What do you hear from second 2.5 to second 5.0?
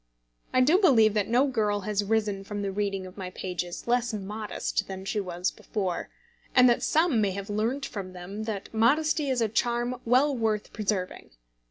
the reading of my pages less modest